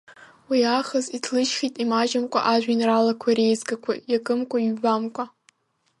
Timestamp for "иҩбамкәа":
4.61-5.25